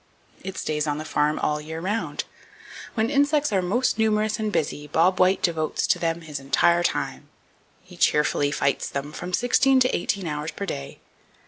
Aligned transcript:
It 0.43 0.57
stays 0.57 0.87
on 0.87 0.97
the 0.97 1.05
farm 1.05 1.37
all 1.37 1.57
the 1.57 1.65
year 1.65 1.79
round. 1.79 2.23
When 2.95 3.11
insects 3.11 3.53
are 3.53 3.61
most 3.61 3.99
numerous 3.99 4.39
and 4.39 4.51
busy, 4.51 4.87
Bob 4.87 5.19
White 5.19 5.43
devotes 5.43 5.85
to 5.85 5.99
them 5.99 6.21
his 6.21 6.39
entire 6.39 6.81
time. 6.81 7.29
He 7.83 7.97
cheerfully 7.97 8.49
fights 8.49 8.89
them, 8.89 9.11
from 9.11 9.31
sixteen 9.31 9.79
to 9.81 9.95
eighteen 9.95 10.25
hours 10.25 10.49
per 10.49 10.65
day. 10.65 10.97